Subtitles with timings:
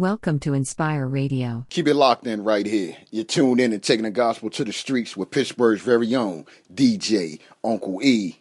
[0.00, 1.66] Welcome to Inspire Radio.
[1.68, 2.96] Keep it locked in right here.
[3.10, 7.38] You're tuned in and taking the gospel to the streets with Pittsburgh's very own DJ
[7.62, 8.39] Uncle E.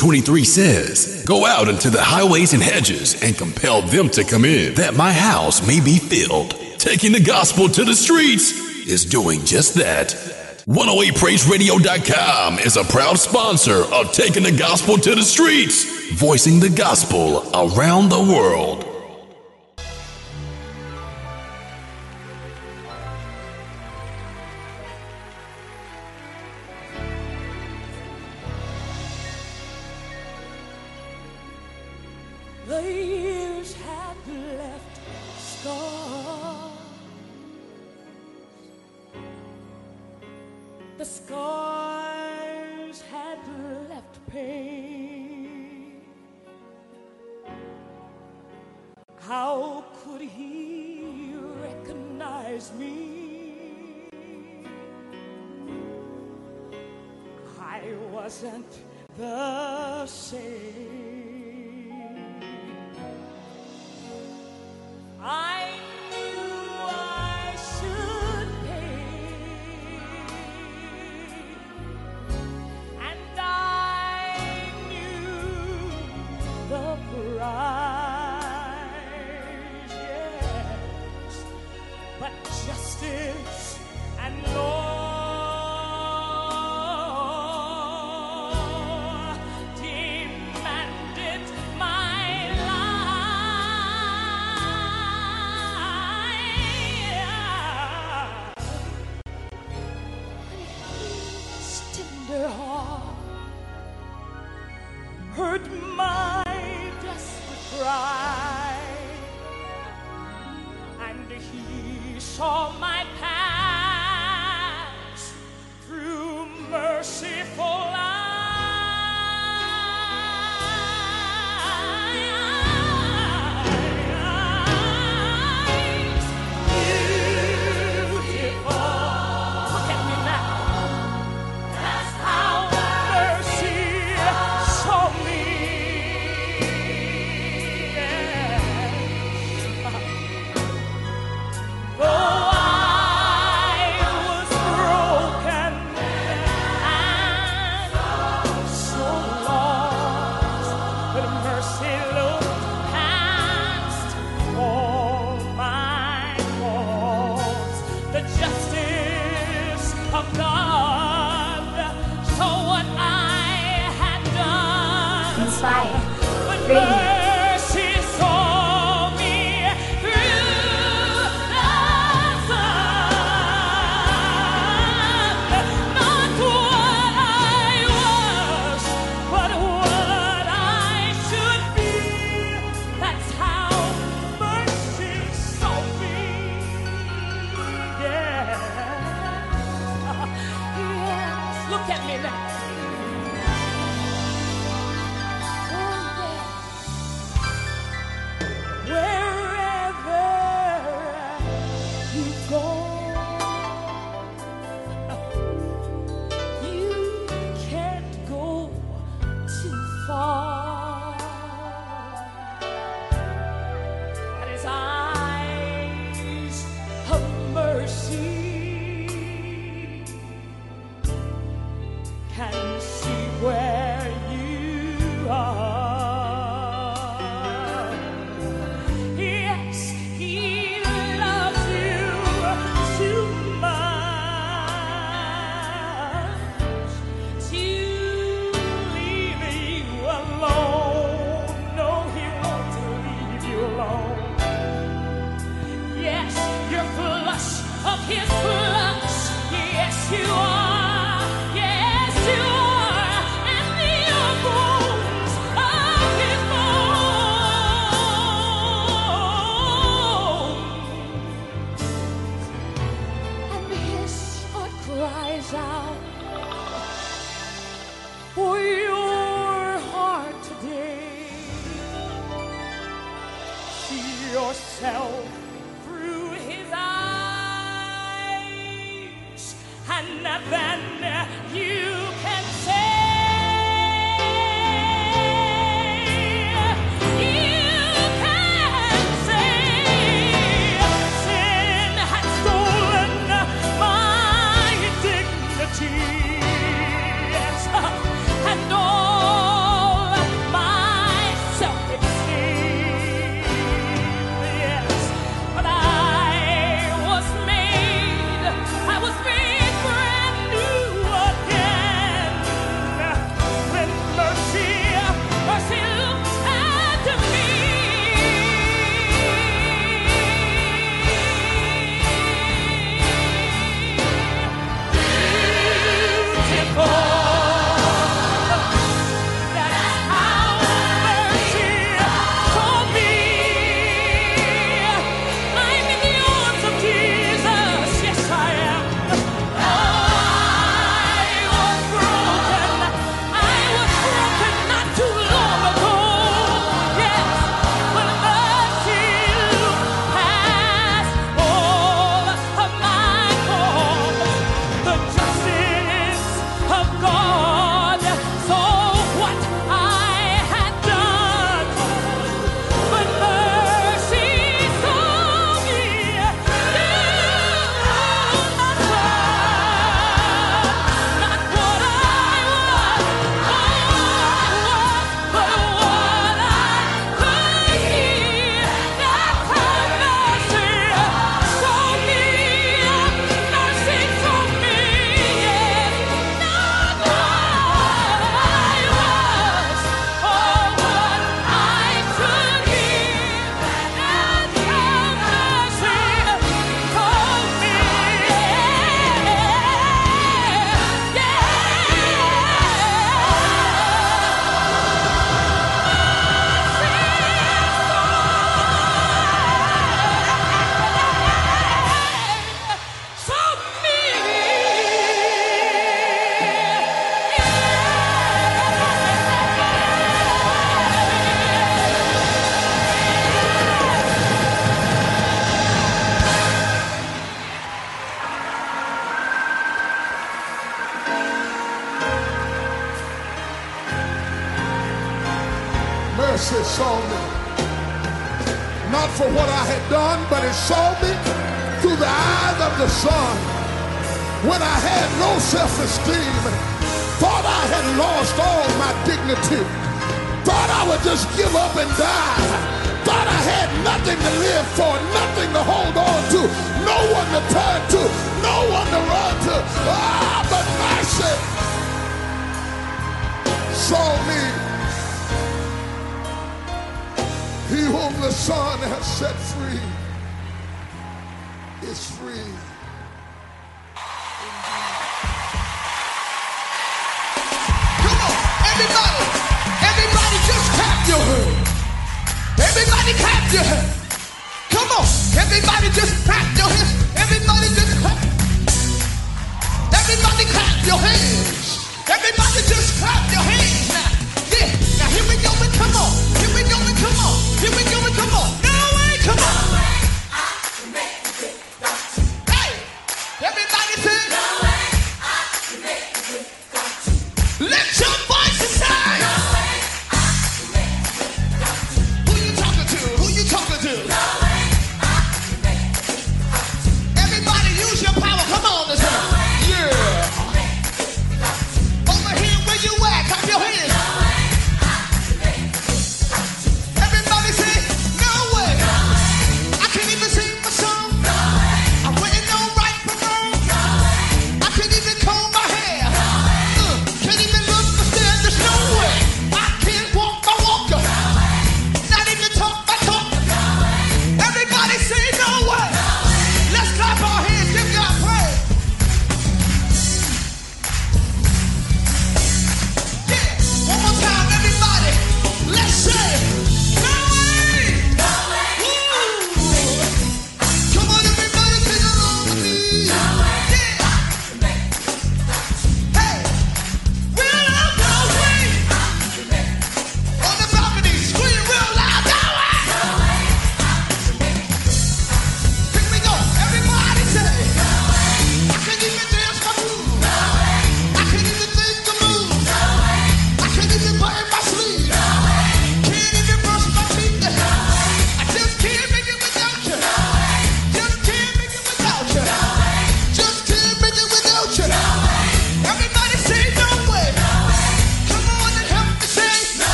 [0.00, 4.72] 23 says, Go out into the highways and hedges and compel them to come in,
[4.76, 6.58] that my house may be filled.
[6.78, 8.52] Taking the gospel to the streets
[8.88, 10.12] is doing just that.
[10.66, 15.84] 108praiseradio.com is a proud sponsor of Taking the Gospel to the Streets,
[16.14, 18.89] voicing the gospel around the world.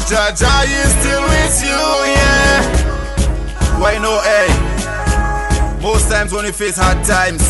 [0.00, 1.82] But Jaja is still with you,
[2.14, 4.48] yeah Why no, hey
[5.82, 7.42] Most times when we face hard times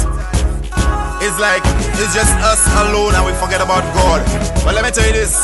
[1.22, 1.62] It's like,
[1.98, 4.24] it's just us alone and we forget about God
[4.64, 5.42] But let me tell you this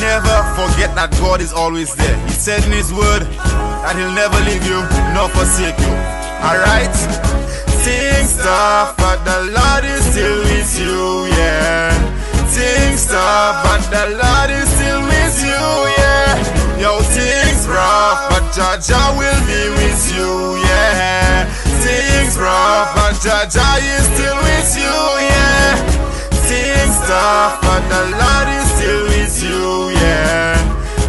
[0.00, 2.16] Never forget that God is always there.
[2.28, 3.22] He said in His word
[3.80, 4.84] that He'll never leave you
[5.16, 5.96] nor forsake you.
[6.44, 6.92] Alright?
[7.80, 11.96] Things tough, but the Lord is still with you, yeah.
[12.52, 16.78] Things tough, but the Lord is still with you, yeah.
[16.78, 21.44] Yo, things rough, but Jaja will be with you, yeah.
[21.82, 25.76] Things rough, but Jaja is still with you, yeah.
[26.46, 30.56] Things tough, but the Lord is still with you, yeah.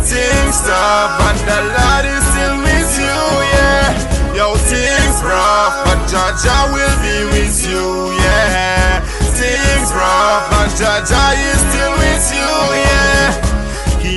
[0.01, 3.19] Things tough, but the Lord is still with you,
[3.53, 4.35] yeah.
[4.35, 9.01] Yo, things rough, but Jaja will be with you, yeah.
[9.35, 12.51] Things rough, but Jaja is still with you,
[12.87, 13.46] yeah.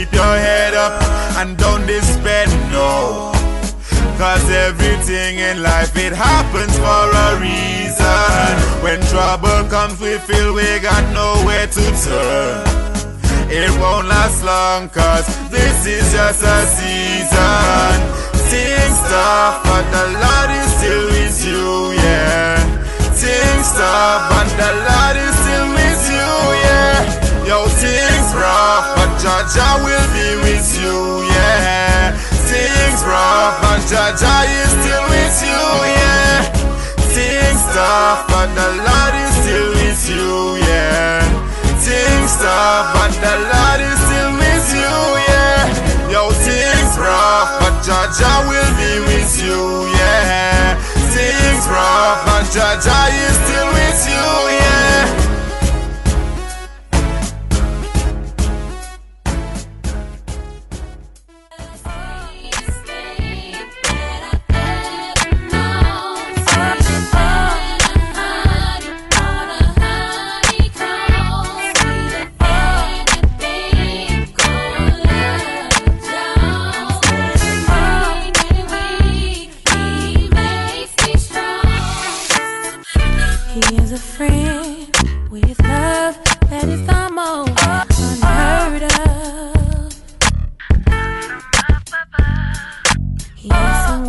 [0.01, 1.03] Keep your head up
[1.37, 3.33] and don't despair, no.
[4.17, 8.51] Cause everything in life it happens for a reason.
[8.81, 12.65] When trouble comes, we feel we got nowhere to turn.
[13.53, 17.93] It won't last long, cause this is just a season.
[18.49, 22.57] Things tough, but the Lord is still with you, yeah.
[23.21, 26.31] Things tough, but the Lord is still with you,
[26.65, 27.10] yeah.
[27.51, 32.15] Yo, things rough, but Jaja will be with you, yeah.
[32.47, 35.63] Things rough, but Jaja is still with you,
[35.99, 36.47] yeah.
[37.11, 41.27] Things rough, but the Lord is still with you, yeah.
[41.83, 44.95] Things tough, but the Lord is still with you,
[45.27, 46.07] yeah.
[46.07, 50.79] Yo, things rough, but Jaja will be with you, yeah.
[51.11, 54.23] Things rough, but Jaja is still with you,
[54.55, 55.50] yeah.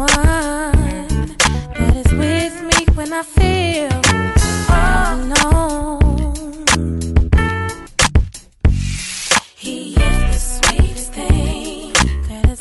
[0.08, 3.90] That is with me when I feel
[4.70, 6.00] alone.
[9.56, 11.94] He is the sweetest thing.
[12.28, 12.60] He is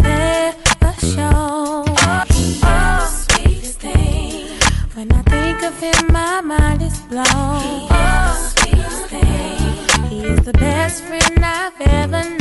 [2.78, 4.46] the sweetest thing.
[4.94, 7.60] When I think of him, my mind is blown.
[7.60, 10.08] He is the sweetest thing.
[10.10, 12.39] He is the best friend I've ever known.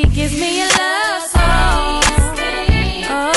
[0.00, 2.02] He gives me a love song.
[3.12, 3.32] Oh.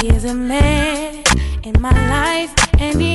[0.00, 1.22] He is a man
[1.62, 3.11] in my life, and he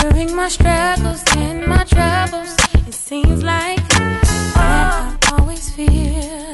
[0.00, 2.56] During my struggles and my troubles,
[2.86, 6.52] it seems like that I always fear.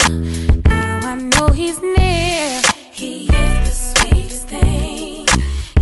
[0.64, 2.62] Now I know he's near.
[2.92, 5.26] He is the sweetest thing.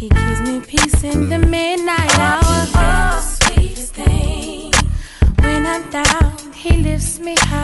[0.00, 2.42] He gives me peace in the midnight hour.
[2.42, 4.72] He is the sweetest thing.
[5.38, 7.61] When I'm down, he lifts me high.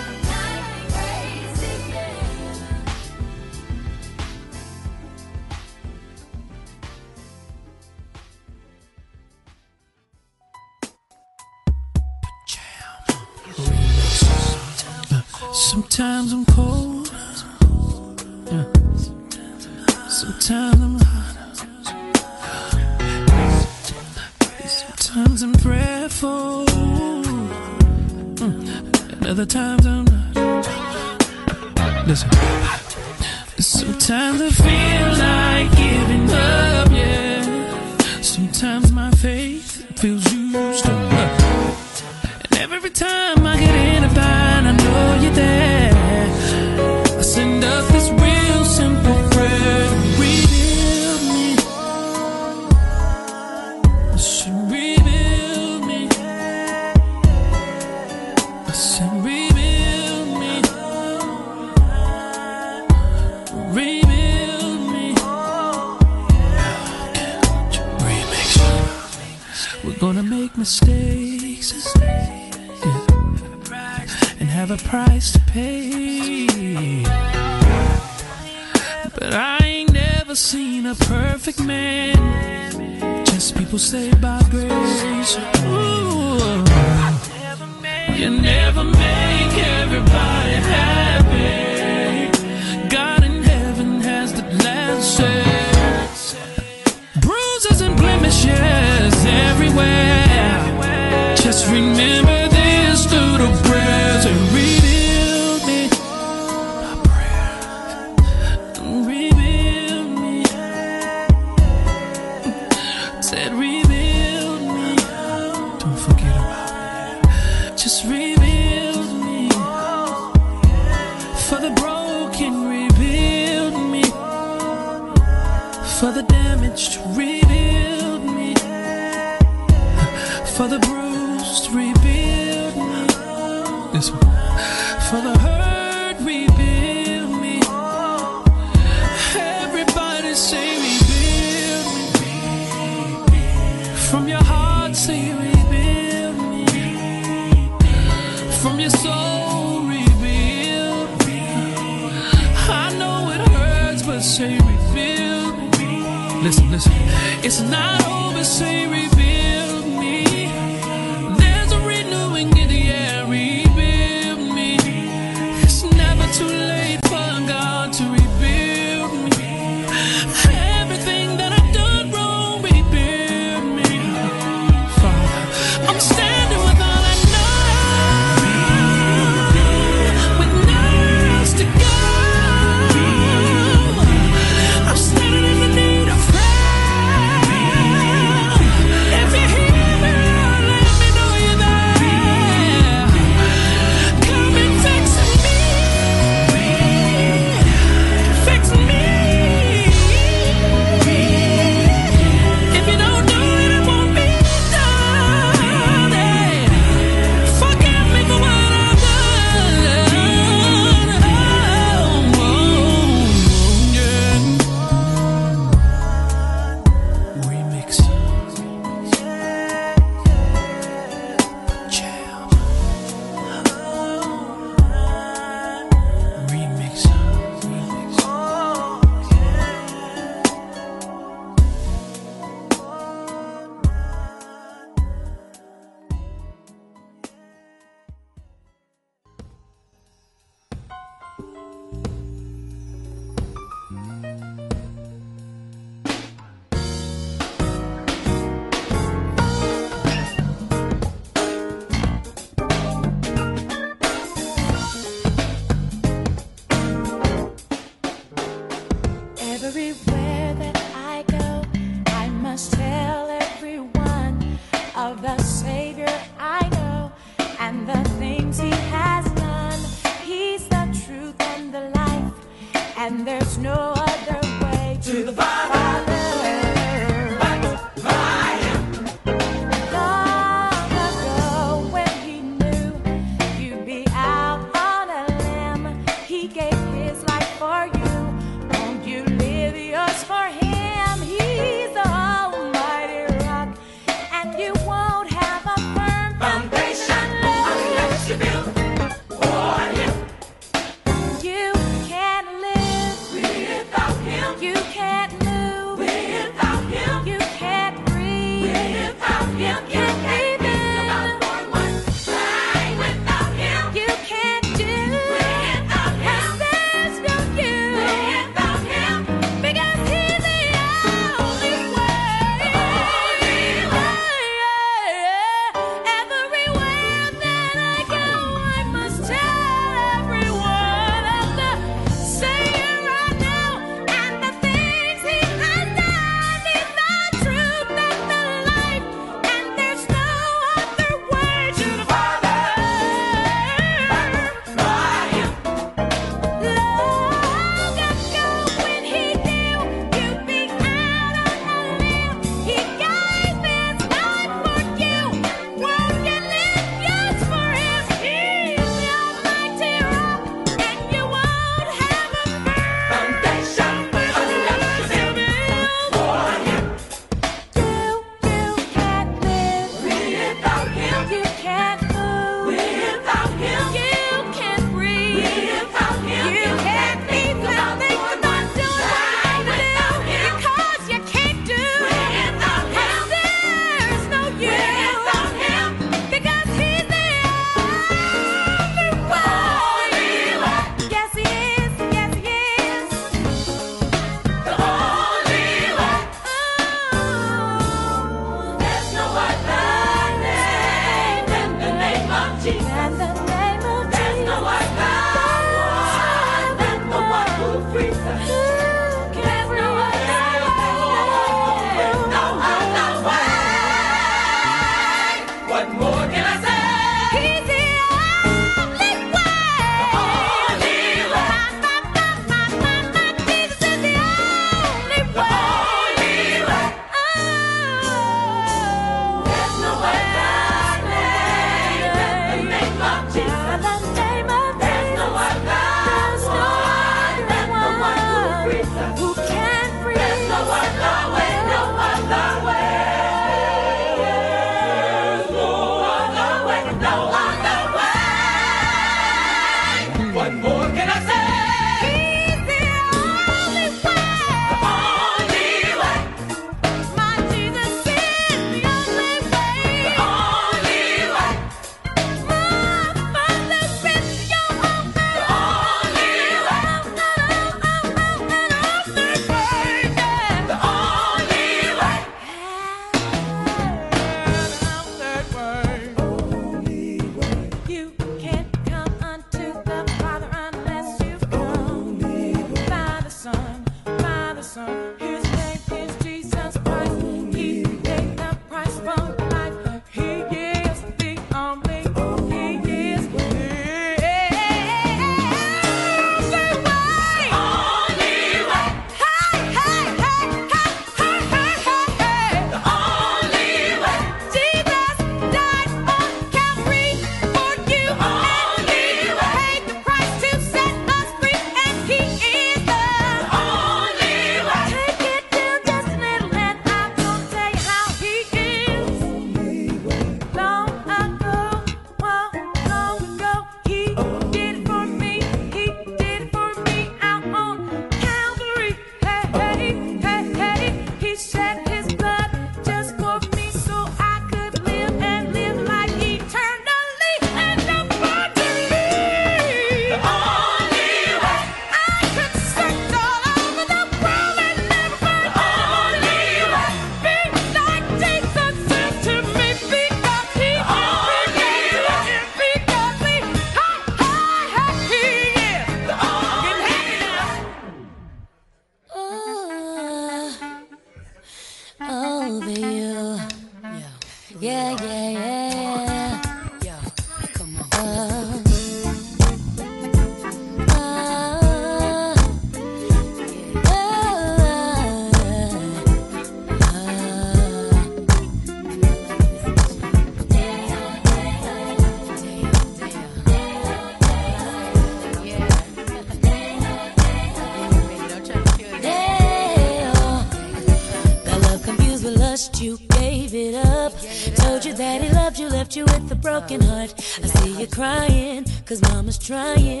[596.41, 597.13] broken heart.
[597.43, 600.00] I see you crying, cause mama's trying.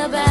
[0.00, 0.29] about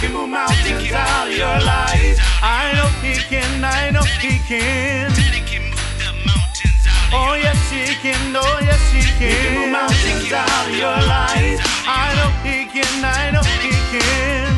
[0.00, 2.18] can move mountains out of your life.
[2.40, 5.10] I know he can, I know he can.
[7.10, 9.30] Oh yes he can, oh yes she can.
[9.30, 11.58] He can move mountains out of your life.
[11.82, 14.54] I know he can, I know he can.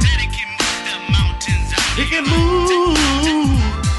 [1.96, 2.98] He can move.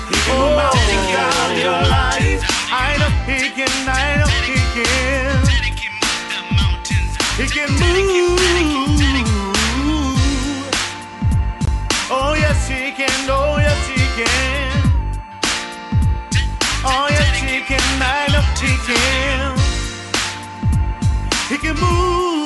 [0.09, 0.69] He can move oh.
[1.17, 2.41] out of your life.
[2.69, 5.41] I know he can, I know he can.
[7.37, 9.00] He can move.
[13.01, 14.27] chicken, oh your chicken.
[16.83, 19.57] Oh your chicken, I love chicken.
[21.49, 22.40] He can move.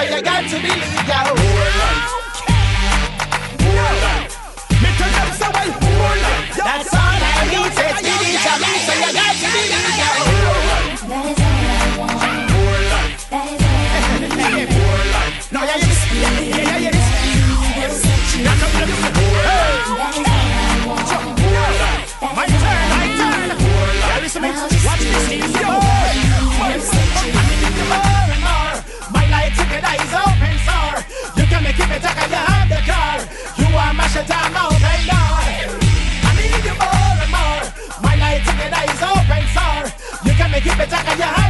[0.00, 1.39] So you got to believe, yo.
[41.18, 41.49] Make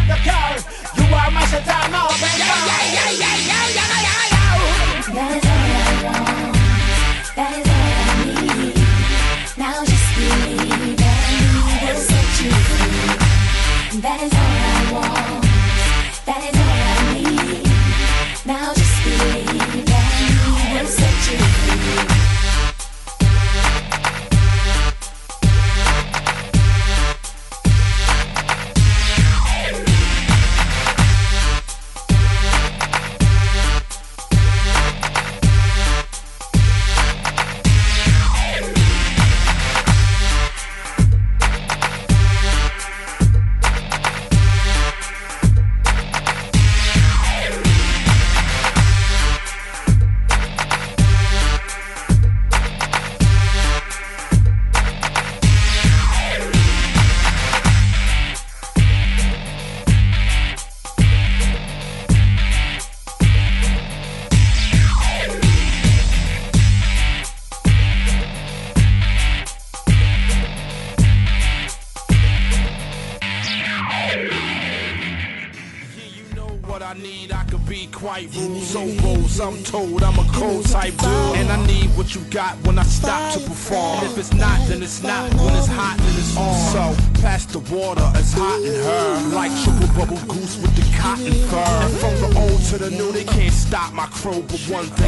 [94.71, 95.00] one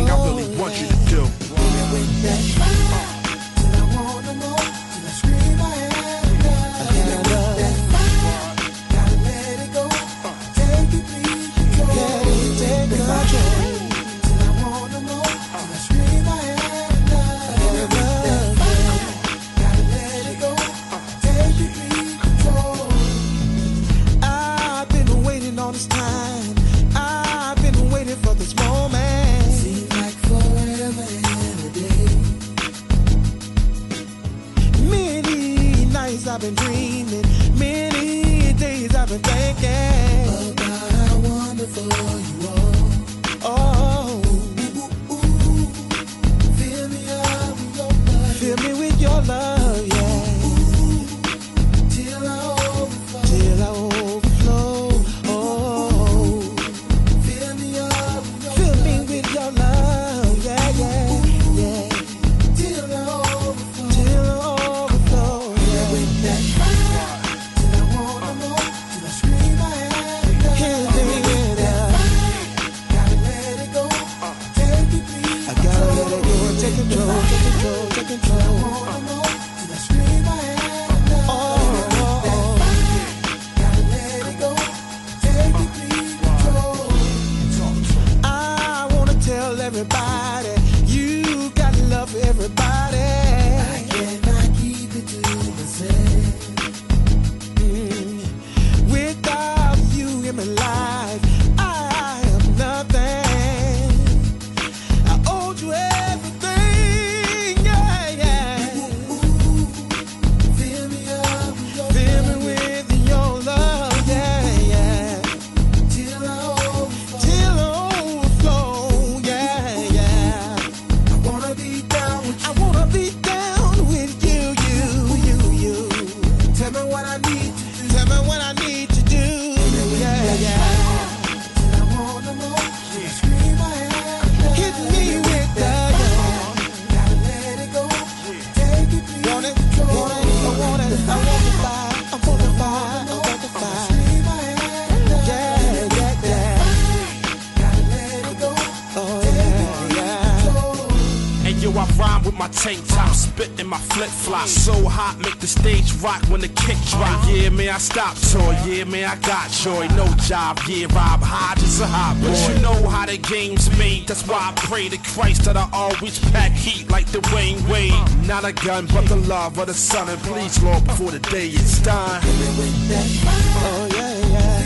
[157.83, 159.89] stop toy, yeah, man, I got joy.
[159.97, 162.29] No job, yeah, Rob Hodges, a hot boy.
[162.29, 165.69] But you know how the game's made, that's why I pray to Christ that I
[165.73, 167.93] always pack heat like the Wayne Wade.
[168.27, 171.49] Not a gun, but the love of the sun, and please, Lord, before the day
[171.49, 172.21] is done.
[172.25, 174.63] Oh, yeah, yeah.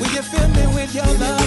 [0.00, 1.39] Will you fill me with your love?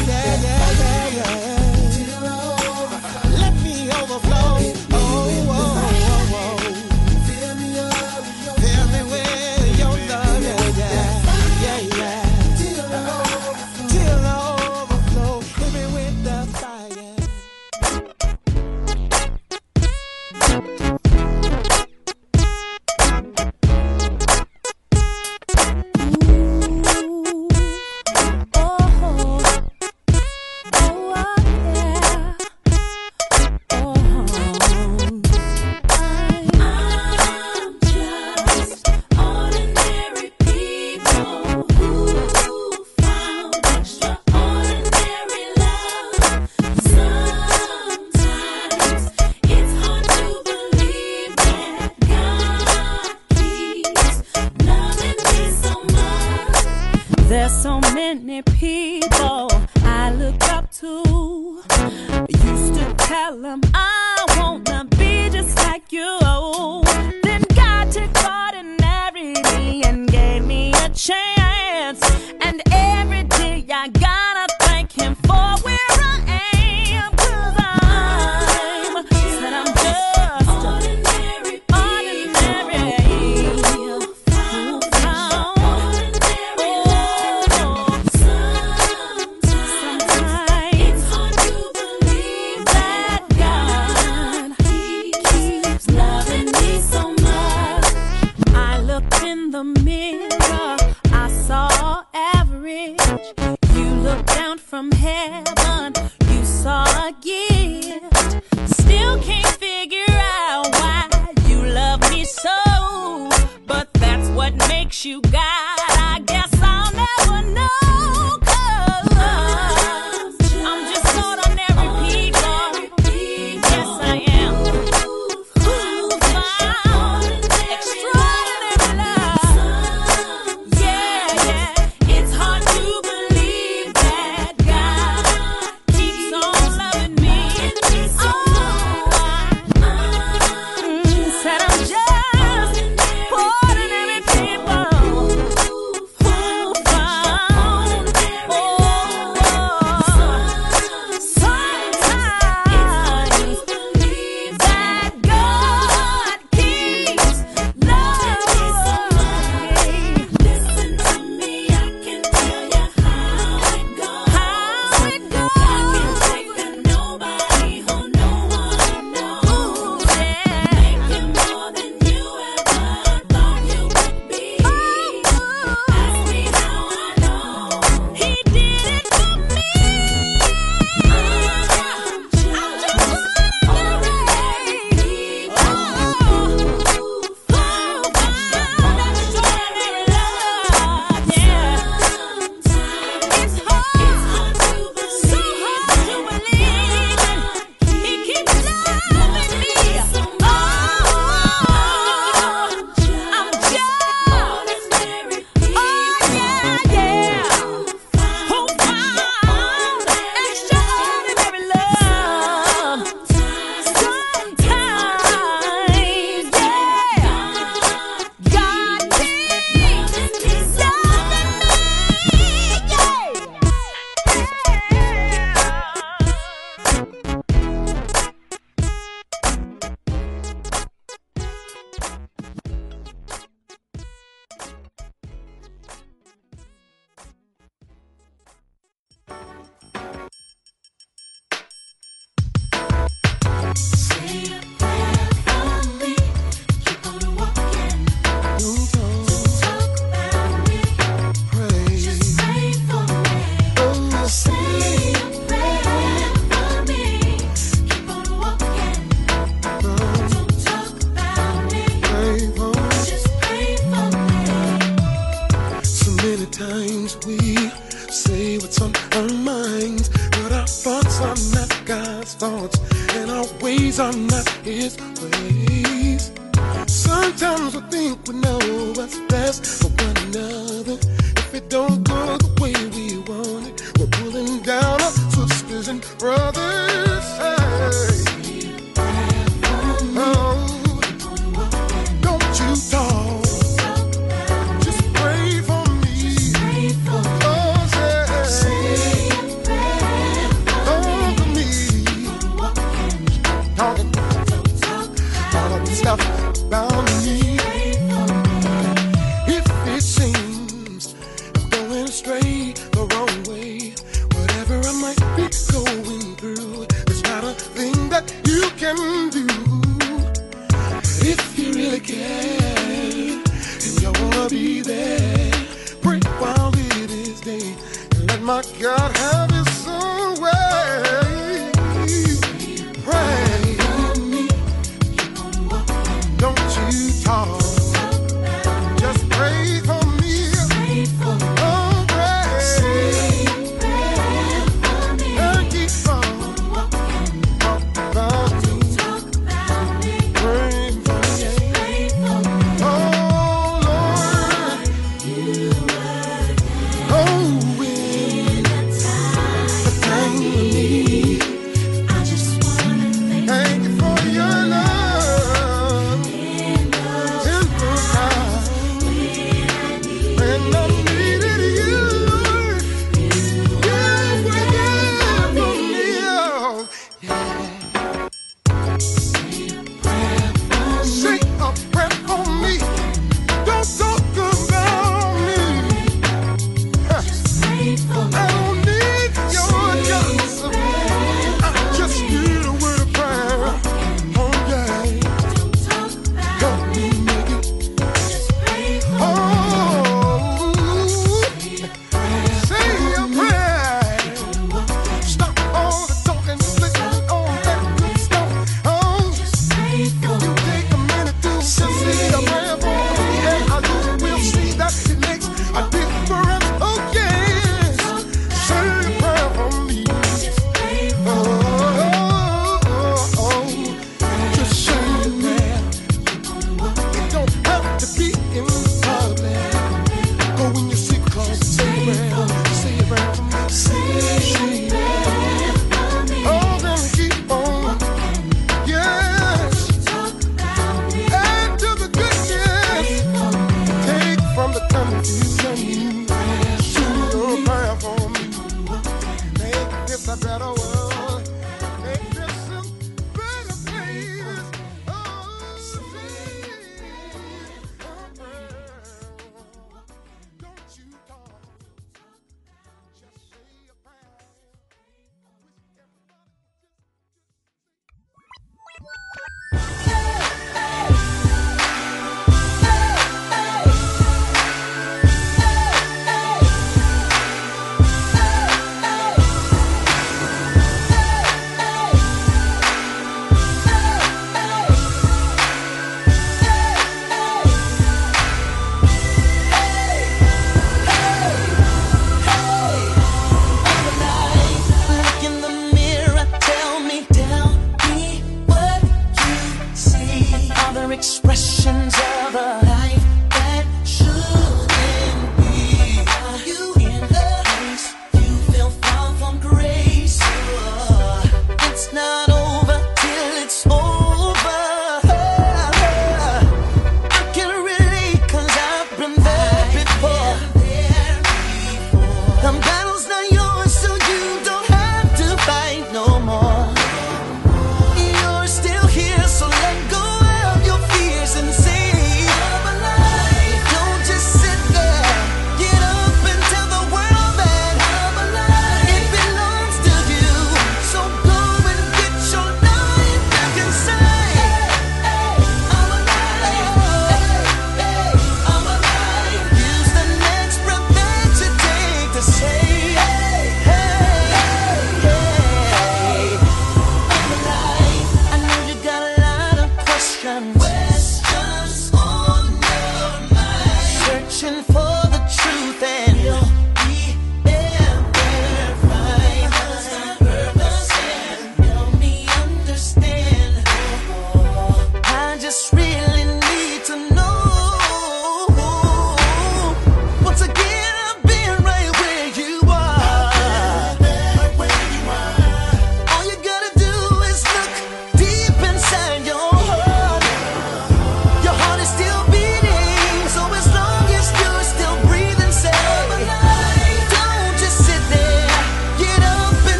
[114.43, 115.79] what makes you God.
[116.11, 117.82] I guess I'll never know.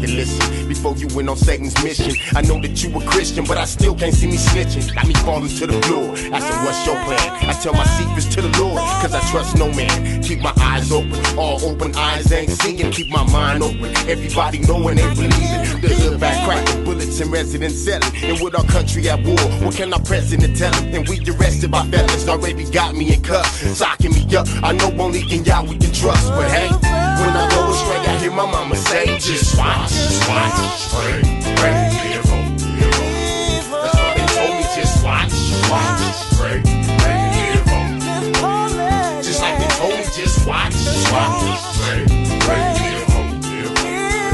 [0.00, 2.12] Listen before you went on Satan's mission.
[2.34, 4.94] I know that you a Christian, but I still can't see me snitching.
[4.94, 7.48] Got me falling to the floor, asking what's your plan.
[7.48, 10.22] I tell my secrets to the Lord, cause I trust no man.
[10.22, 12.90] Keep my eyes open, all open eyes ain't seeing.
[12.90, 15.80] Keep my mind open, everybody knowing they believing.
[15.80, 18.12] The hood back cracking bullets and residents selling.
[18.22, 20.94] And with our country at war, what can our president tell him?
[20.94, 24.46] And we arrested by felons, already got me in cuffs, socking me up.
[24.62, 27.55] I know only in y'all we can trust, but hey, when I
[28.36, 31.22] my mama say, just watch, just watch, pray,
[31.56, 32.56] pray, live on.
[32.58, 35.32] That's why they told me, just watch,
[35.70, 36.60] watch, pray,
[37.00, 39.22] pray, on.
[39.22, 40.74] Just like they told me, just watch,
[41.10, 42.04] watch, pray,
[42.44, 42.76] pray.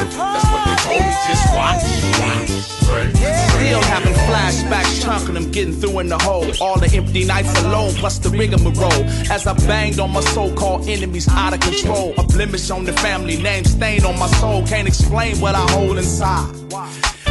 [0.09, 1.85] That's what they told me, just watch,
[2.19, 2.72] watch.
[2.83, 6.47] Still having flashbacks, chunking them, getting through in the hole.
[6.61, 9.05] All the empty nights alone, plus the rigmarole.
[9.31, 12.15] As I banged on my so-called enemies out of control.
[12.19, 14.67] A blemish on the family name, stain on my soul.
[14.67, 16.55] Can't explain what I hold inside.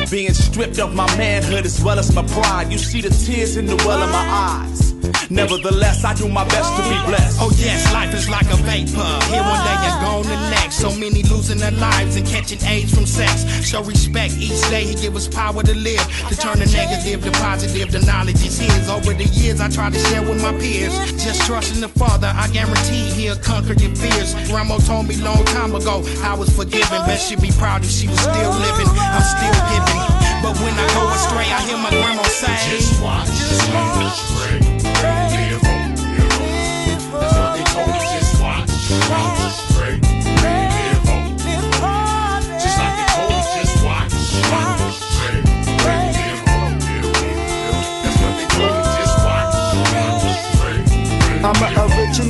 [0.10, 2.72] Being stripped of my manhood as well as my pride.
[2.72, 4.91] You see the tears in the well of my eyes.
[5.30, 7.38] Nevertheless, I do my best to be blessed.
[7.42, 9.12] Oh yes, life is like a vapor.
[9.32, 10.78] Here one day and gone the next.
[10.78, 13.44] So many losing their lives and catching AIDS from sex.
[13.66, 14.84] Show respect each day.
[14.84, 17.92] He give us power to live, to turn the negative to positive.
[17.92, 18.90] The knowledge is his.
[18.90, 20.94] Over the years, I try to share with my peers.
[21.24, 22.32] Just trust in the Father.
[22.36, 24.36] I guarantee He'll conquer your fears.
[24.52, 26.98] Ramo told me long time ago I was forgiven.
[27.06, 28.88] Best she'd be proud if she was still living.
[28.98, 30.02] I'm still giving.
[30.42, 34.71] But when I go astray, I hear my grandma say, Just watch, just watch,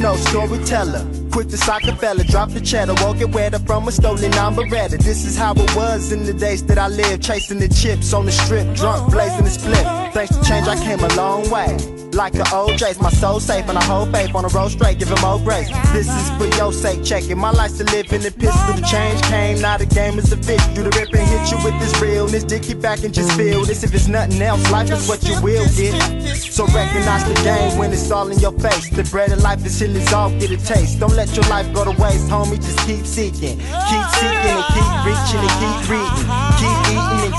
[0.01, 1.05] original storyteller.
[1.31, 4.97] To sock a fella, drop the cheddar, walk it wetter from a stolen Beretta.
[4.97, 8.25] This is how it was in the days that I lived, chasing the chips on
[8.25, 10.13] the strip, drunk, blazing the split.
[10.13, 12.00] Thanks to change, I came a long way.
[12.13, 14.99] Like the old J's, my soul safe and I hold faith on the road straight,
[14.99, 15.69] give him more grace.
[15.93, 17.35] This is for your sake, check it.
[17.35, 18.73] My life's to live in the pistol.
[18.73, 20.63] The change came, now the game is a fish.
[20.75, 22.43] Do the rip and hit you with this realness.
[22.43, 23.83] Dick it back and just feel this.
[23.83, 25.95] If it's nothing else, life is what you will get.
[26.35, 28.89] So recognize the game when it's all in your face.
[28.89, 30.99] The bread of life is it's all get a taste.
[30.99, 32.57] Don't let your life go to waste, homie.
[32.57, 36.27] Just keep seeking, keep seeking and keep reaching and keep reading,
[36.59, 36.70] keep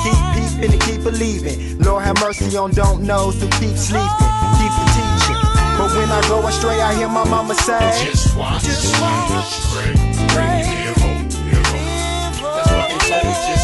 [0.02, 1.78] keep peeping and keep believing.
[1.78, 5.40] Lord have mercy on don't knows who keep sleeping, keep the teaching.
[5.78, 9.92] But when I go astray, I hear my mama say, Just watch, just watch, pray,
[10.34, 11.28] pray, live on.
[11.28, 13.61] That's what they told me, just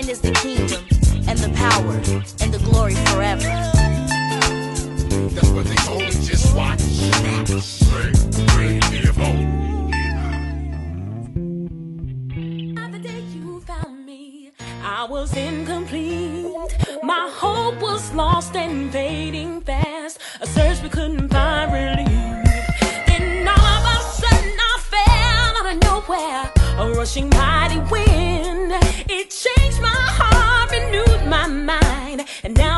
[0.00, 0.82] thine is the kingdom,
[1.28, 1.94] and the power,
[2.42, 3.48] and the glory forever.
[5.34, 6.80] That's what they told me, just watch,
[7.22, 7.50] watch,
[7.90, 8.12] pray,
[8.46, 9.60] pray, live on.
[14.82, 16.46] I was incomplete.
[17.02, 20.18] My hope was lost and fading fast.
[20.40, 22.06] A search we couldn't find relief.
[23.06, 26.52] Then all of a sudden I fell out of nowhere.
[26.78, 27.59] A rushing mighty
[32.44, 32.69] and now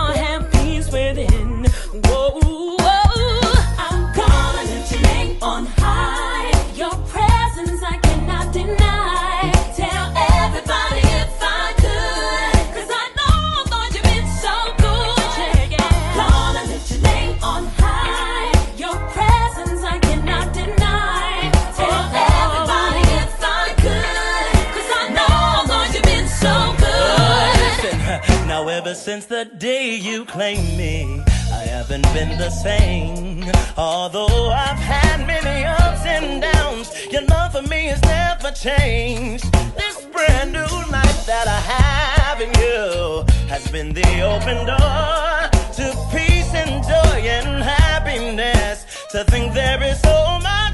[29.44, 31.20] the day you claimed me,
[31.50, 33.42] I haven't been the same.
[33.76, 39.50] Although I've had many ups and downs, your love for me has never changed.
[39.74, 45.86] This brand new life that I have in you has been the open door to
[46.14, 48.86] peace and joy and happiness.
[49.10, 50.71] To think there is so much.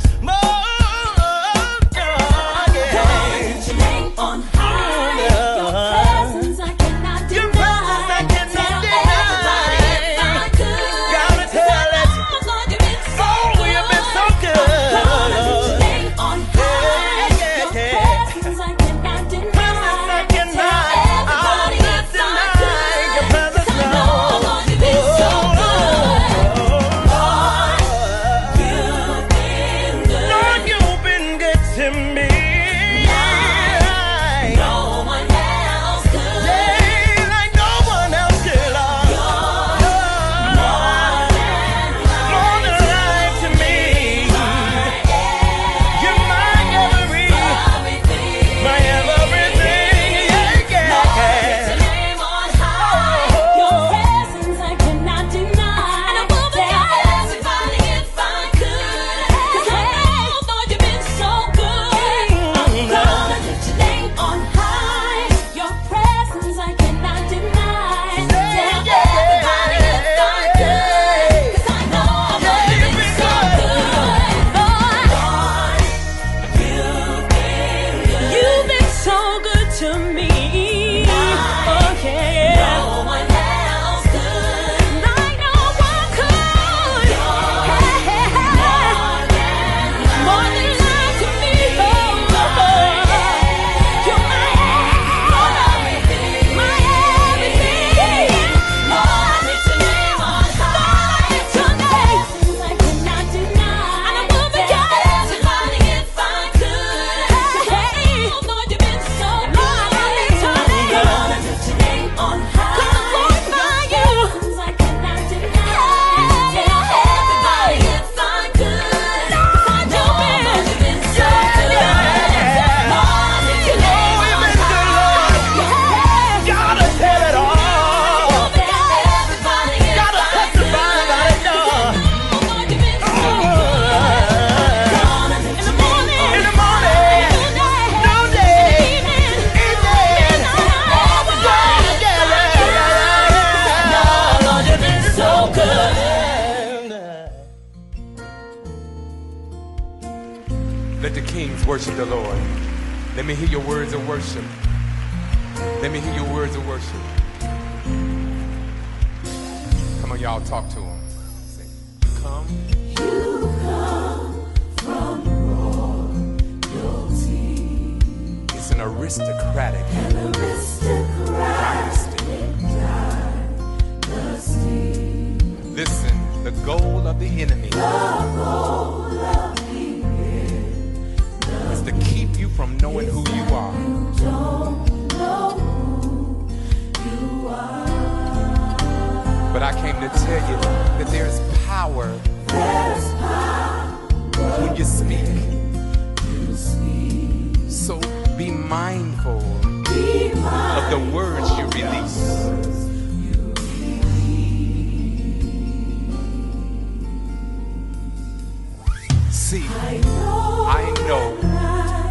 [209.48, 211.34] see, I know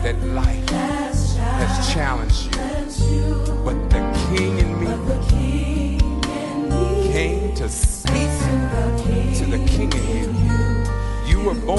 [0.02, 2.46] that life has challenged
[3.12, 4.88] you, but the King in me
[7.14, 8.32] came to speak
[9.38, 10.58] to the King in you.
[11.28, 11.78] You were born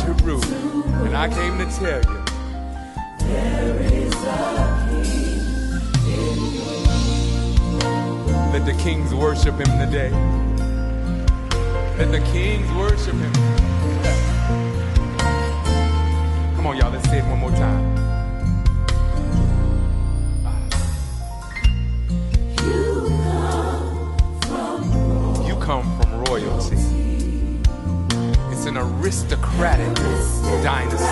[0.00, 0.42] to rule,
[1.06, 2.18] and I came to tell you.
[8.52, 10.10] Let the kings worship him today.
[11.98, 13.57] Let the kings worship him.
[16.68, 17.96] on, y'all, let's say it one more time.
[25.60, 26.76] come from royalty.
[28.50, 29.94] It's an aristocratic
[30.62, 31.04] dynasty.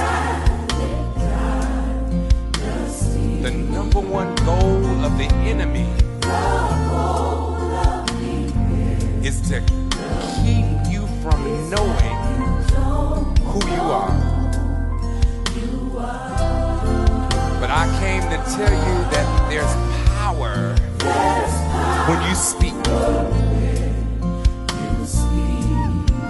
[3.43, 5.91] The number one goal of the enemy
[9.23, 9.61] is to
[10.41, 11.39] keep you from
[11.69, 12.17] knowing
[13.43, 14.26] who you are.
[17.79, 19.75] I came to tell you that there's
[20.17, 20.75] power,
[22.09, 22.73] when you speak.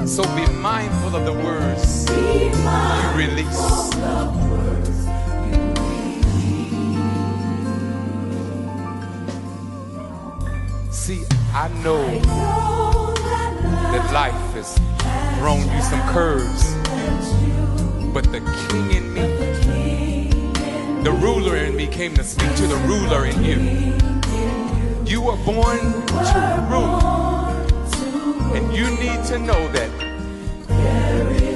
[0.08, 3.62] So be mindful of the words you release.
[10.90, 11.22] See,
[11.54, 12.02] I know
[13.92, 14.74] that life has
[15.38, 16.74] thrown you some curves,
[18.12, 19.35] but the king in me
[21.06, 23.60] the ruler in me came to speak to the ruler in you.
[25.06, 26.98] You were born to rule,
[28.56, 29.88] and you need to know that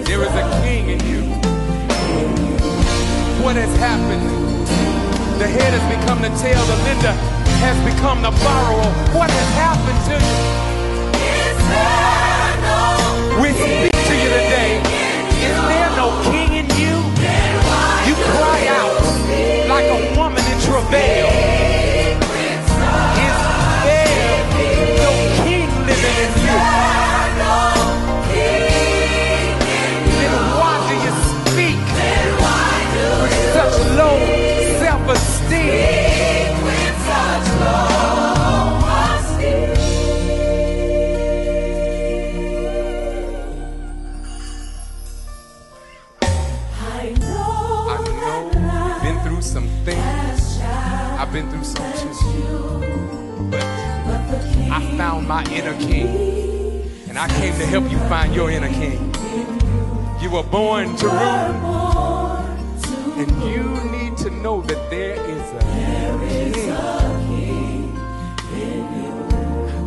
[0.06, 1.22] there is a king in you.
[3.42, 4.22] What has happened?
[5.40, 7.16] The head has become the tail, the lender
[7.58, 8.88] has become the borrower.
[9.18, 10.38] What has happened to you?
[13.42, 14.78] We speak to you today.
[15.42, 17.02] Is there no king in you?
[18.06, 18.89] You cry out
[19.70, 21.89] like a woman in travail.
[51.40, 52.80] Been through.
[53.50, 53.64] But
[54.70, 56.08] I found my inner king.
[57.08, 59.12] And I came to help you find your inner king.
[60.20, 62.36] You were born to rule.
[63.16, 65.60] And you need to know that there is a
[66.28, 67.10] king.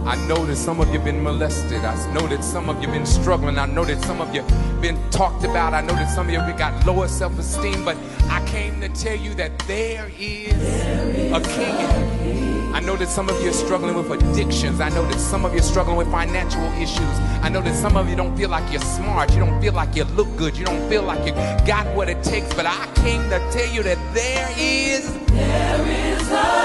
[0.06, 1.84] I know that some of you have been molested.
[1.86, 3.58] I know that some of you have been struggling.
[3.58, 5.74] I know that some of you have been talked about.
[5.74, 7.86] I know that some of you have got lower self esteem.
[7.86, 7.98] But
[8.30, 12.74] I came to tell you that there is a king.
[12.76, 14.80] I know that some of you are struggling with addictions.
[14.80, 17.16] I know that some of you are struggling with financial issues.
[17.42, 19.34] I know that some of you don't feel like you're smart.
[19.34, 20.56] You don't feel like you look good.
[20.56, 21.34] You don't feel like you
[21.66, 22.54] got what it takes.
[22.54, 25.12] But I came to tell you that there is,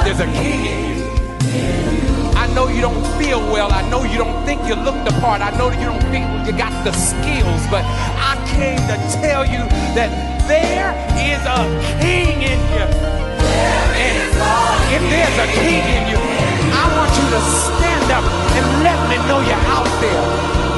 [0.05, 1.09] there's a king in you.
[2.37, 3.73] I know you don't feel well.
[3.73, 5.41] I know you don't think you look the part.
[5.41, 7.63] I know that you don't think you got the skills.
[7.71, 9.65] But I came to tell you
[9.97, 10.11] that
[10.47, 13.18] there is a king in you.
[13.99, 14.17] And
[14.95, 16.21] if there's a king in you,
[16.71, 20.25] I want you to stand up and let me know you're out there.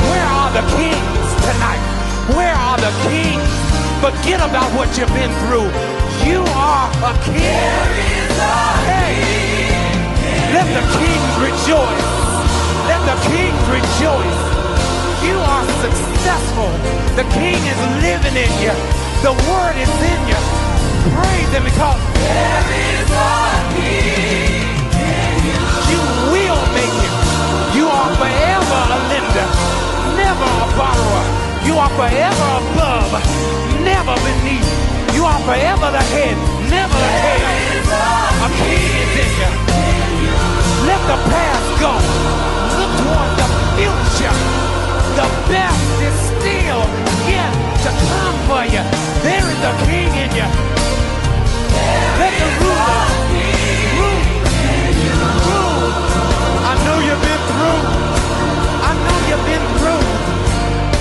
[0.09, 1.83] Where are the kings tonight?
[2.33, 3.51] Where are the kings?
[4.01, 5.69] Forget about what you've been through.
[6.25, 8.01] You are a king.
[8.89, 9.51] Hey.
[10.57, 12.09] Let the kings rejoice.
[12.89, 14.41] Let the kings rejoice.
[15.23, 16.71] You are successful.
[17.15, 18.75] The king is living in you.
[19.23, 20.41] The word is in you.
[21.15, 23.35] Praise him because there is a
[23.75, 25.59] king in you.
[25.91, 26.01] You
[26.31, 27.15] will make it.
[27.75, 29.49] You are forever a lender,
[30.15, 31.25] never a borrower.
[31.67, 33.11] You are forever above,
[33.83, 34.71] never beneath.
[35.15, 36.37] You are forever the head,
[36.71, 37.51] never the tail.
[38.47, 39.59] A king is in
[40.23, 40.37] you.
[40.87, 41.93] Let the past go.
[42.79, 44.37] Look toward the future.
[45.19, 46.83] The best is still
[47.27, 47.53] yet
[47.83, 48.83] to come for you.
[49.27, 50.80] There is a king in you.
[56.71, 57.83] I know you've been through.
[58.87, 60.05] I know you've been through.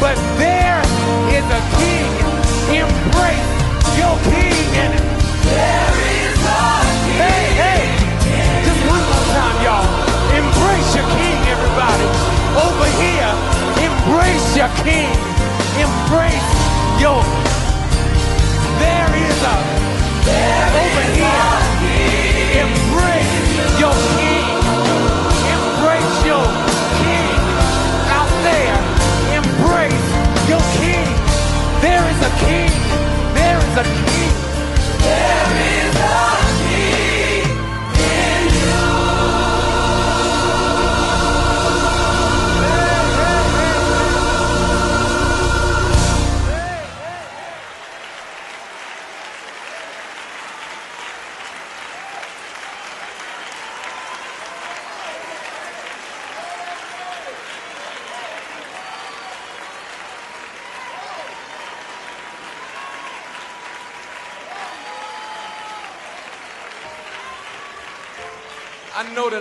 [0.02, 0.82] But there
[1.34, 2.10] is a king.
[2.82, 3.50] Embrace
[3.98, 5.06] your king in it.
[5.46, 6.66] There is a
[7.06, 7.22] king.
[7.22, 7.82] Hey, hey.
[8.66, 9.86] Just one more time, y'all.
[10.34, 12.08] Embrace your king, everybody.
[12.58, 13.32] Over here,
[13.86, 15.14] embrace your king.
[15.78, 16.50] Embrace
[17.02, 17.22] your.
[18.80, 19.89] There is a.
[20.82, 21.54] Over here,
[22.64, 23.36] embrace
[23.82, 24.46] your king.
[25.56, 26.46] Embrace your
[27.02, 27.36] king.
[28.18, 28.78] Out there,
[29.40, 30.08] embrace
[30.52, 31.10] your king.
[31.82, 32.72] There is a king.
[33.34, 34.34] There is a king.
[35.02, 35.79] There is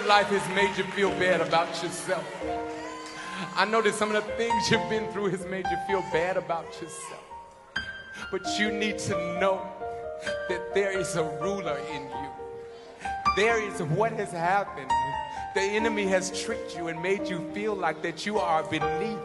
[0.08, 2.24] life has made you feel bad about yourself.
[3.54, 6.38] I know that some of the things you've been through has made you feel bad
[6.38, 7.22] about yourself.
[8.30, 9.70] But you need to know
[10.48, 12.30] that there is a ruler in you.
[13.36, 14.90] There is what has happened.
[15.54, 19.18] The enemy has tricked you and made you feel like that you are beneath.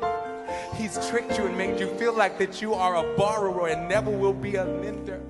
[0.75, 4.11] He's tricked you and made you feel like that you are a borrower and never
[4.11, 5.21] will be a lender.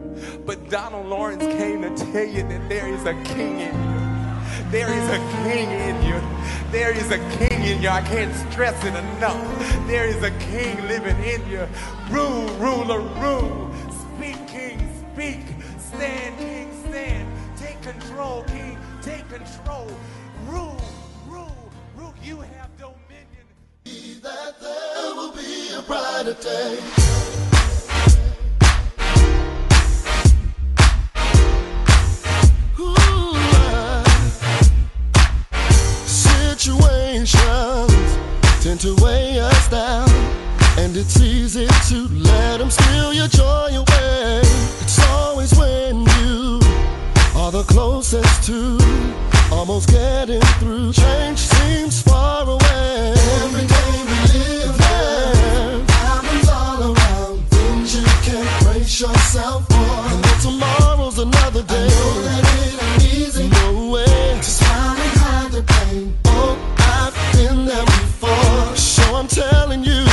[0.47, 4.12] But Donald Lawrence came to tell you that there is a king in you.
[4.73, 6.19] There is a king in you.
[6.71, 7.89] There is a king in you.
[7.89, 9.85] I can't stress it enough.
[9.85, 11.67] There is a king living in you.
[12.09, 13.71] Rule, ruler, rule.
[13.91, 14.79] Speak, king,
[15.13, 15.41] speak.
[15.77, 17.29] Stand, king, stand.
[17.55, 18.79] Take control, king.
[19.03, 19.91] Take control.
[20.47, 20.81] Rule,
[21.27, 22.15] rule, rule.
[22.23, 23.45] You have dominion.
[24.23, 27.52] That there will be a brighter day.
[36.63, 37.91] Situations
[38.63, 40.07] tend to weigh us down,
[40.77, 44.39] and it's easy to let them steal your joy away.
[44.79, 46.61] It's always when you
[47.35, 48.77] are the closest to
[49.51, 50.93] almost getting through.
[50.93, 53.13] Change seems far away.
[53.43, 59.75] Every day we live there, problems all around, things you can't brace yourself for.
[59.75, 62.62] And tomorrow's another day.
[69.27, 70.03] To turn you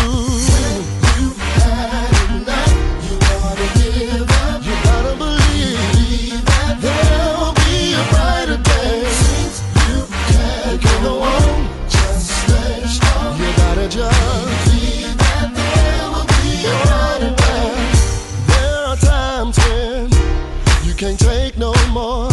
[21.01, 22.31] can't take no more.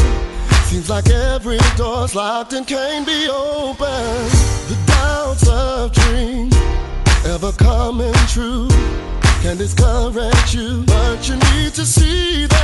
[0.65, 3.36] Seems like every door's locked and can't be opened.
[9.47, 12.56] Can discourage you, but you need to see that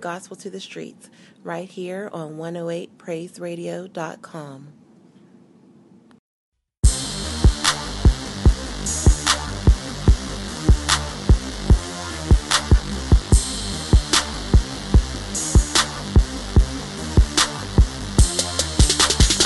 [0.00, 1.10] Gospel to the Streets
[1.42, 4.79] right here on 108praiseradio.com.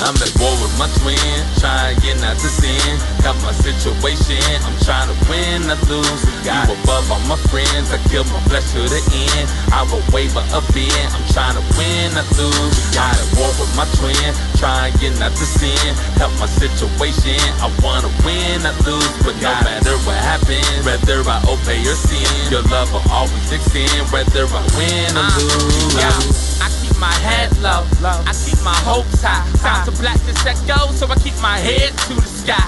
[0.05, 1.17] I'm at war with my twin,
[1.57, 2.93] trying not to sin.
[3.25, 6.21] Got my situation, I'm trying to win, not lose.
[6.45, 9.49] You above all my friends, I kill my flesh to the end.
[9.73, 12.77] I will waver up in, I'm trying to win, not lose.
[12.93, 14.29] Got at war with my twin,
[14.61, 15.73] trying not to sin.
[16.21, 19.09] Help my situation, I wanna win, not lose.
[19.25, 24.05] But no matter what happens, whether I obey or sin, your love will always extend,
[24.13, 26.54] whether I win or uh, lose.
[26.95, 27.83] Keep my head low,
[28.23, 29.43] I keep my hopes high.
[29.59, 32.63] Time to black this that go, so I keep my head to the sky.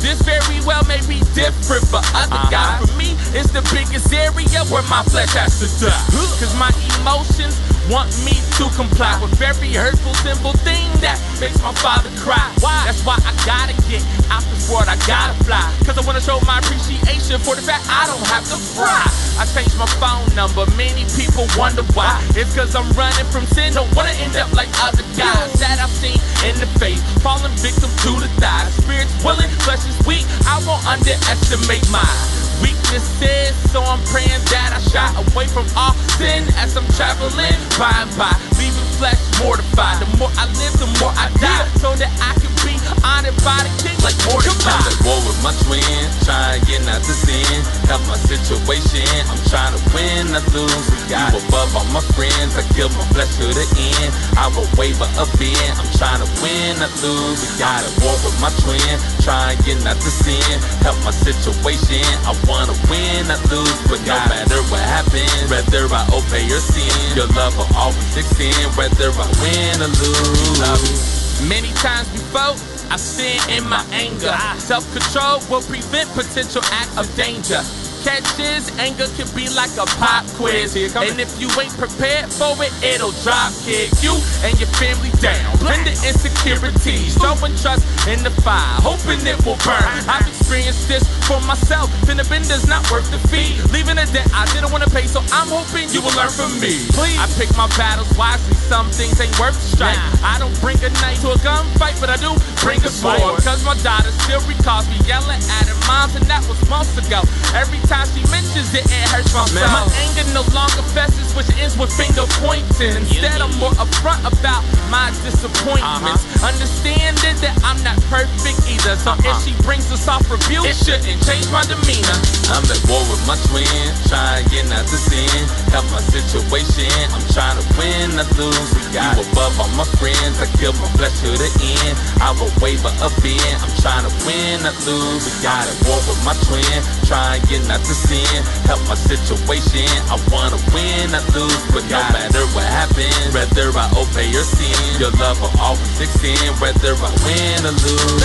[0.00, 2.48] This very well may be different for other uh-huh.
[2.48, 2.88] guys.
[2.88, 5.92] For me, it's the biggest area where my flesh has to die.
[6.40, 7.60] Cause my emotions
[7.90, 12.42] want me to comply with very hurtful, simple thing that makes my father cry.
[12.58, 12.74] Why?
[12.86, 15.62] That's why I gotta get out this world, I gotta fly.
[15.86, 19.06] Cause I wanna show my appreciation for the fact I don't have to fry.
[19.38, 22.18] I changed my phone number, many people wonder why.
[22.34, 25.92] It's cause I'm running from sin, don't wanna end up like other guys that I've
[25.92, 28.74] seen in the face, falling victim to the thighs.
[28.82, 33.54] Spirit's willing, flesh is weak, I won't underestimate my weaknesses.
[33.72, 38.10] So I'm praying that I shy away from all sin as I'm traveling by and
[38.16, 40.00] by, leaving flesh mortified.
[40.00, 43.58] The more I live, the more I die, so that I can be honored by
[43.62, 44.72] the king like Mordecai.
[44.72, 45.82] I'm at war with my twin,
[46.22, 47.58] trying to get out the sin.
[47.90, 50.86] Help my situation, I'm trying to win, I lose.
[51.10, 54.10] You above all my friends, I kill my flesh to the end.
[54.38, 57.42] I will waver up in, I'm trying to win, I lose.
[57.58, 60.58] Got at war with my twin, trying to get out the sin.
[60.82, 63.78] Help my situation, I wanna win, I lose.
[63.90, 68.45] But no matter what happens, whether I obey or sin, your love will always extend,
[68.76, 71.42] whether I win or lose.
[71.48, 72.56] Many times before,
[72.90, 74.34] I sin in my anger.
[74.58, 77.62] Self-control will prevent potential acts of danger.
[78.06, 80.78] Catch this, anger can be like a pop quiz.
[80.94, 84.14] And if you ain't prepared for it, it'll drop kick you
[84.46, 85.42] and your family down.
[85.58, 89.82] Blend the insecurities, throwing trust in the fire, hoping it will burn.
[90.06, 91.90] I've experienced this for myself.
[92.06, 93.58] Been a bender's not worth the fee.
[93.74, 96.54] Leaving a debt I didn't want to pay, so I'm hoping you will learn from
[96.62, 96.86] me.
[96.94, 97.18] Please.
[97.18, 98.54] I pick my battles wisely.
[98.70, 99.98] Some things ain't worth the strike.
[100.22, 103.42] I don't bring a knife to a gunfight, but I do bring a sword.
[103.42, 107.26] Cause my daughter still recalls me yelling at her mom, and that was months ago.
[107.50, 109.64] Every time she mentions it, it hurts my soul.
[109.64, 112.96] My anger no longer festers, which ends with finger pointing.
[113.00, 114.60] Instead, I'm more upfront about
[114.92, 116.28] my disappointments.
[116.28, 116.52] Uh-huh.
[116.52, 118.96] Understanding that I'm not perfect either.
[119.00, 119.40] So if uh-huh.
[119.40, 122.18] she brings a soft rebuke, it shouldn't change my demeanor.
[122.52, 123.64] I'm at war with my twin,
[124.06, 125.42] trying not to get out the sin.
[125.70, 128.70] Help my situation, I'm trying to win, I lose.
[128.90, 131.94] You above all my friends, I kill my flesh to the end.
[132.20, 135.22] I will waver up in, I'm trying to win, I lose.
[135.26, 138.24] We Got at war with my twin, trying to out the sin.
[138.64, 141.60] Help my situation, I wanna win, I lose.
[141.68, 146.56] But no matter what happens, whether I obey or sin, your love will always extend,
[146.60, 148.16] whether I win or lose.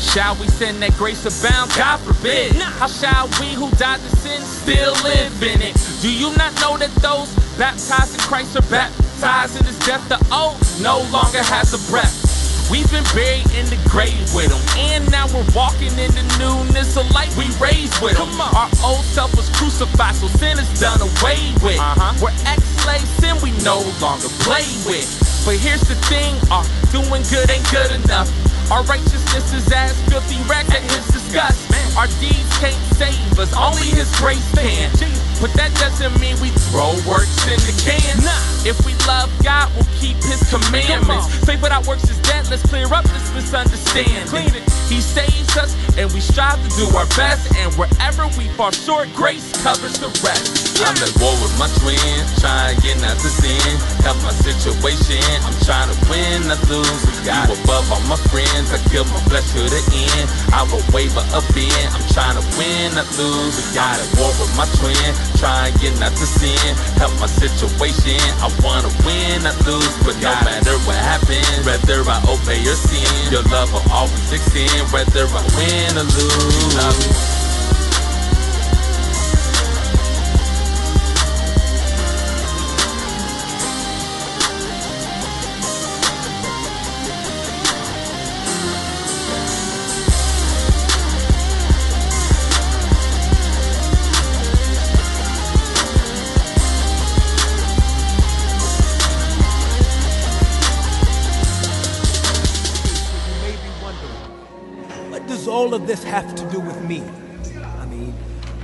[0.00, 1.72] Shall we sin that grace abound?
[1.76, 2.56] God forbid.
[2.56, 5.76] How shall we who died to sin still live in it?
[6.00, 7.28] Do you not know that those
[7.58, 10.06] baptized in Christ are baptized in his death?
[10.08, 12.33] The old no longer has a breath.
[12.70, 14.62] We've been buried in the grave with him.
[14.80, 18.28] And now we're walking in the newness of life we raised with him.
[18.40, 21.78] Our old self was crucified, so sin is done away with.
[21.78, 22.16] Uh-huh.
[22.22, 25.06] We're ex-slaves, sin we no longer play with.
[25.44, 28.32] But here's the thing, our doing good ain't good enough.
[28.70, 31.70] Our righteousness is as filthy rags at his disgust.
[31.96, 34.90] Our deeds can't save us, only his grace can.
[35.40, 38.18] But that doesn't mean we throw works in the can.
[38.66, 41.28] If we love God, we'll keep his commandments.
[41.44, 42.48] Faith without works is dead.
[42.50, 44.64] Let's clear up this misunderstanding.
[44.88, 47.52] He saves us, and we strive to do our best.
[47.54, 50.80] And wherever we fall short, grace covers the rest.
[50.82, 51.98] I'm at war with my twin,
[52.40, 53.70] trying to get out the sin.
[54.02, 57.04] Help my situation, I'm trying to win, I lose.
[57.22, 57.32] You
[57.62, 60.26] above all my friends, I kill my flesh to the end.
[60.52, 63.56] I will waver up in, I'm trying to win, I lose.
[63.74, 66.72] Got at war with my twin, trying to get out the sin.
[66.96, 69.94] Help my situation, I wanna win, I lose.
[70.06, 74.88] But no matter what happens, whether I obey or sin, your love will always extend,
[74.92, 77.43] whether I win or lose.
[105.54, 107.00] All of this have to do with me?
[107.80, 108.12] I mean,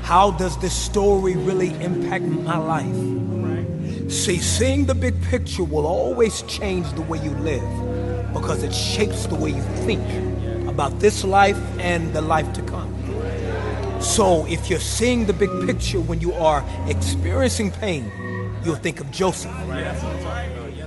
[0.03, 4.11] how does this story really impact my life?
[4.11, 9.27] See, seeing the big picture will always change the way you live because it shapes
[9.27, 10.03] the way you think
[10.69, 12.91] about this life and the life to come.
[14.01, 18.11] So, if you're seeing the big picture when you are experiencing pain,
[18.65, 19.55] you'll think of Joseph,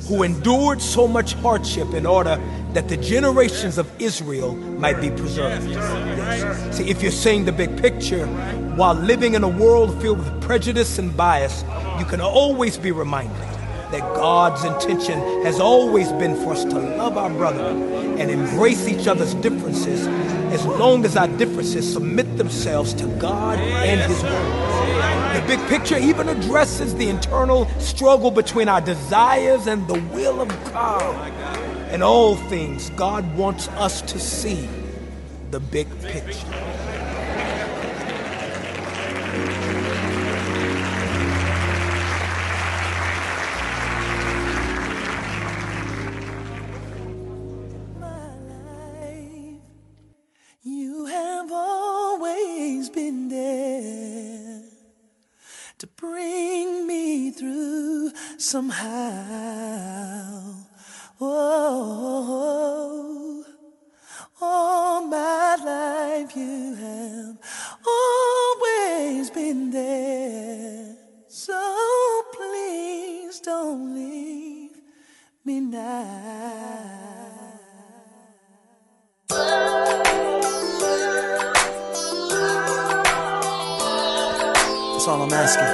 [0.08, 2.40] who endured so much hardship in order
[2.74, 5.70] that the generations of Israel might be preserved.
[5.70, 6.78] Yes.
[6.78, 8.26] See, if you're seeing the big picture,
[8.76, 11.64] while living in a world filled with prejudice and bias,
[12.00, 13.38] you can always be reminded
[13.92, 19.08] that God's intention has always been for us to love our brother and embrace each
[19.08, 20.08] other's differences
[20.52, 25.23] as long as our differences submit themselves to God and His Word.
[25.34, 30.48] The big picture even addresses the internal struggle between our desires and the will of
[30.72, 31.34] God.
[31.92, 34.70] In all things, God wants us to see
[35.50, 36.93] the big picture.
[55.84, 58.94] To bring me through somehow.
[61.20, 62.64] Oh,
[64.40, 67.38] all my life you have
[67.86, 70.96] always been there.
[71.28, 74.80] So please don't leave
[75.44, 76.94] me now.
[85.04, 85.68] That's all I'm asking.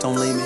[0.00, 0.43] Don't leave me.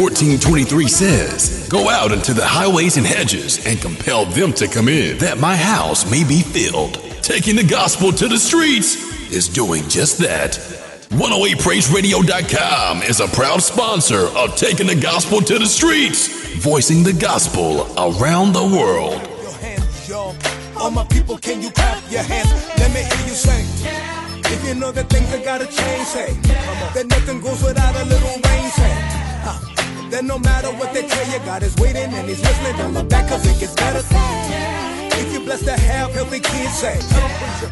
[0.00, 5.18] 14:23 says, "Go out into the highways and hedges and compel them to come in,
[5.18, 8.96] that my house may be filled." Taking the gospel to the streets
[9.30, 10.58] is doing just that.
[11.10, 16.28] 108praiseradio.com is a proud sponsor of Taking the Gospel to the Streets,
[16.60, 19.20] voicing the gospel around the world.
[20.08, 20.34] Yo,
[20.78, 22.48] all my people, can you clap your hands?
[22.78, 23.66] Let me hear you sing.
[24.46, 26.38] If you know that things that gotta change, say
[26.94, 29.19] that nothing goes without a little rain, say.
[30.22, 32.76] No matter what they tell you, God is waiting and He's listening.
[32.76, 34.02] Don't look back 'cause it gets better.
[35.18, 36.98] If you're blessed to have healthy kids, say.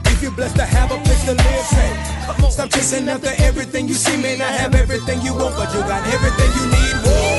[0.07, 2.51] If you're blessed to have a place to live, say.
[2.51, 4.16] Stop chasing after everything you see.
[4.16, 6.97] May not have everything you want, but you got everything you need.
[7.05, 7.38] Whoa.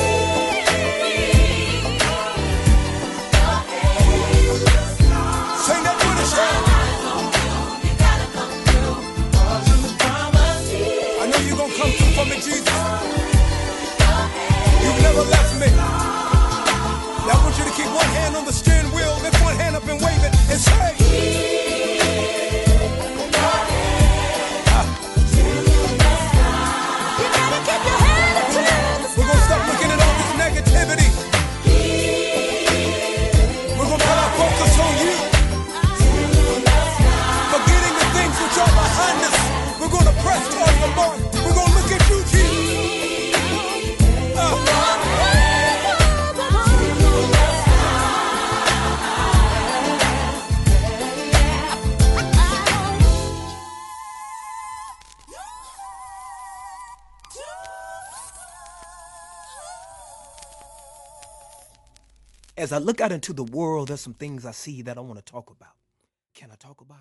[62.69, 65.17] As I look out into the world, there's some things I see that I want
[65.17, 65.58] to talk about.